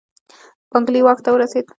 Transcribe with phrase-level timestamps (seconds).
[0.71, 1.65] یانګلي واک ته ورسېد.